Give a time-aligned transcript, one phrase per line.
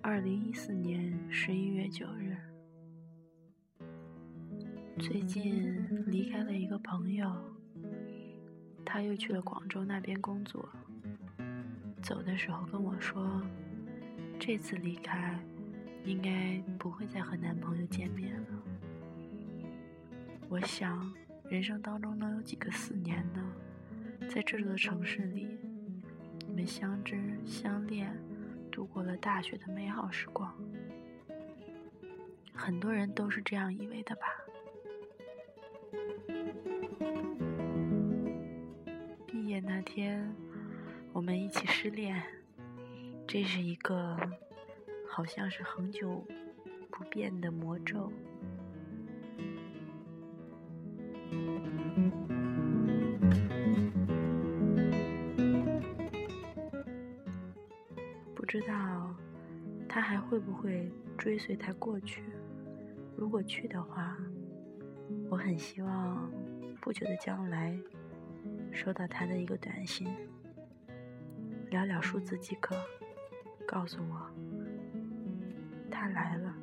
[0.00, 2.36] 二零一四年十一月九日，
[4.98, 7.32] 最近离开了一个朋友，
[8.84, 10.68] 他又去了广州那边工作。
[12.02, 13.42] 走的时候跟我说，
[14.38, 15.38] 这次离开
[16.04, 18.46] 应该不会再和男朋友见面了。
[20.48, 21.12] 我想，
[21.48, 23.42] 人生当中能有几个四年呢？
[24.28, 25.48] 在这座城市里，
[26.46, 28.12] 你们相知相恋，
[28.70, 30.52] 度过了大学的美好时光。
[32.52, 34.26] 很多人都是这样以为的吧？
[39.26, 40.32] 毕业那天。
[41.12, 42.20] 我们一起失恋，
[43.24, 44.18] 这是一个
[45.08, 46.26] 好像是恒久
[46.90, 48.12] 不变的魔咒。
[58.54, 59.12] 不知道
[59.88, 62.22] 他还会不会追随他过去？
[63.16, 64.16] 如果去的话，
[65.28, 66.30] 我很希望
[66.80, 67.76] 不久的将来
[68.70, 70.06] 收到他的一个短信。
[71.68, 72.76] 寥寥数字即可，
[73.66, 74.30] 告诉我，
[75.90, 76.54] 他来了。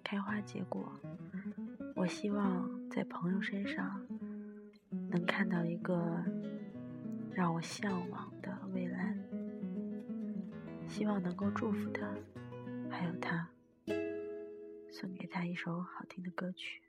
[0.00, 0.92] 开花结果。
[1.94, 4.06] 我希望在朋友身上
[5.10, 6.24] 能看到一个
[7.32, 9.14] 让我向往的未来。
[10.88, 12.06] 希望能够祝福他，
[12.90, 13.48] 还有他，
[14.90, 16.82] 送给他一首好听的歌曲。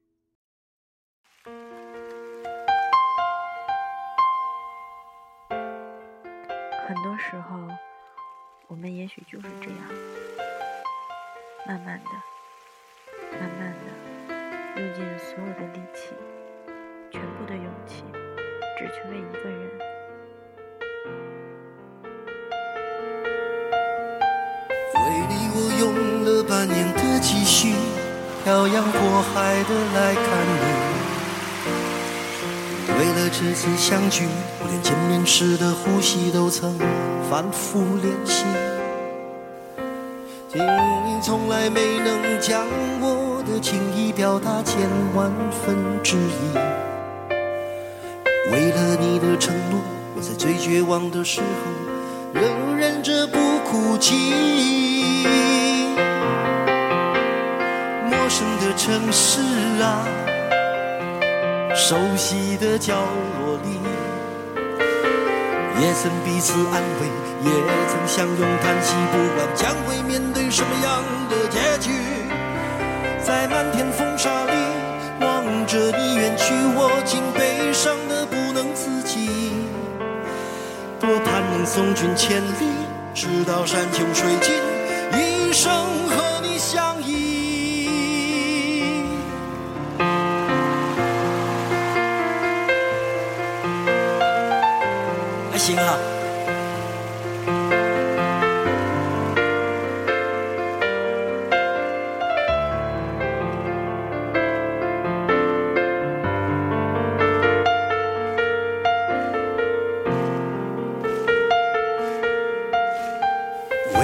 [6.88, 7.68] 很多时候，
[8.68, 9.78] 我们也许就是这样，
[11.68, 12.10] 慢慢的、
[15.02, 16.14] 尽所有的力气、
[17.10, 18.04] 全部的勇气，
[18.78, 19.60] 只去为一个人。
[24.94, 25.84] 为你我用
[26.24, 27.74] 了半年的积蓄，
[28.44, 30.70] 漂洋过海的来看你。
[33.00, 34.28] 为了这次相聚，
[34.60, 36.78] 我连见面时的呼吸都曾
[37.28, 38.46] 反复练习。
[40.54, 42.68] 你从来没能将
[43.00, 43.21] 我
[43.52, 46.56] 的情意表达千万分之一。
[48.50, 49.82] 为了你的承诺，
[50.16, 51.46] 我在最绝望的时候，
[52.34, 55.26] 仍忍着不哭泣。
[58.06, 59.42] 陌生的城市
[59.82, 60.08] 啊，
[61.76, 63.82] 熟悉的角落里，
[65.82, 67.08] 也曾彼此安慰，
[67.44, 67.52] 也
[67.90, 71.92] 曾相拥叹息，不管将会面对什么样的结局，
[73.24, 74.52] 在漫天风沙里
[75.20, 79.30] 望着你远去，我竟悲伤的不能自己。
[81.00, 82.74] 多盼能送君千里，
[83.14, 84.56] 直到山穷水尽，
[85.20, 85.72] 一生
[86.10, 89.06] 和你相依。
[95.52, 96.11] 还行啊。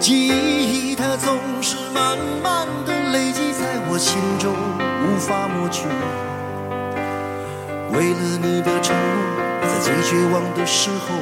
[0.00, 4.56] 记忆它总是慢慢的累积在我心中，
[5.04, 5.86] 无法抹去。
[7.92, 11.12] 为了你的承诺，在最绝望的时候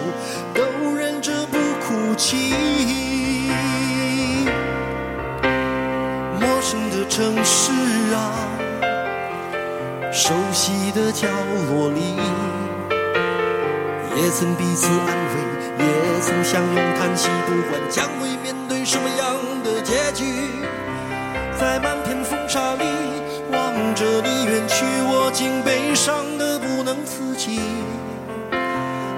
[0.55, 2.55] 都忍着不哭泣。
[6.39, 7.73] 陌生的城市
[8.15, 8.47] 啊，
[10.13, 11.27] 熟悉的角
[11.69, 12.15] 落里，
[14.15, 18.55] 也曾彼此安慰，也曾相拥叹息，不管将会面
[18.89, 20.25] 什么样的结局，
[21.61, 22.85] 在漫天风沙里
[23.53, 26.59] 望着你远去，我竟悲伤的。
[26.59, 27.61] 不能自己，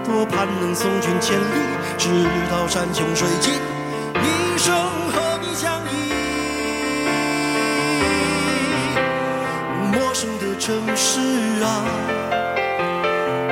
[0.04, 1.42] 多多盼能送君千里，
[1.96, 2.08] 直
[2.50, 4.74] 到山穷水尽，一生
[5.12, 5.94] 和你相依。
[9.92, 11.20] 陌生的城市
[11.62, 11.86] 啊，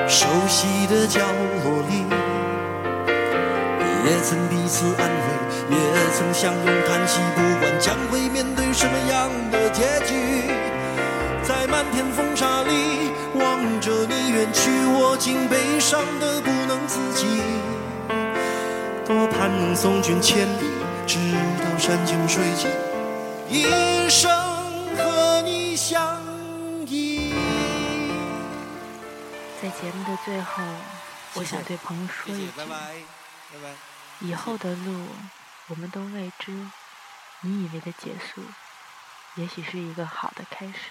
[0.08, 1.20] 熟悉的角
[1.64, 2.04] 落里，
[4.04, 10.42] 也曾彼此安慰，也曾相拥叹息，不管将会面对什么样的结局，
[11.42, 17.26] 在漫天风沙里望着你远去，我竟悲伤的不能自己。
[19.06, 20.66] 多盼能送君千里，
[21.06, 21.18] 直
[21.62, 22.70] 到山穷水尽，
[23.48, 24.30] 一生
[24.96, 26.20] 和你相
[26.86, 27.34] 依。
[29.60, 30.62] 在节目的最后，
[31.34, 32.76] 我想对朋友说一句：拜拜。
[34.20, 35.08] 以后的路
[35.68, 36.52] 我们都未知，
[37.40, 38.42] 你以为的结束，
[39.36, 40.90] 也许是一个好的开始。